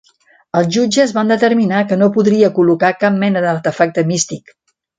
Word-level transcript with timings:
Els 0.59 0.69
jutges 0.75 1.13
van 1.17 1.29
determinar 1.33 1.83
que 1.91 1.99
no 2.03 2.09
podria 2.17 2.51
col·locar 2.57 2.91
cap 3.05 3.21
mena 3.27 3.45
d'artefacte 3.47 4.09
místic. 4.15 4.55